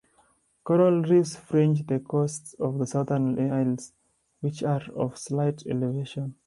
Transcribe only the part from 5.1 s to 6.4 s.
slight elevation.